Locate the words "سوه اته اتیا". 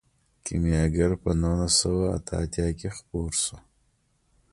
1.81-2.67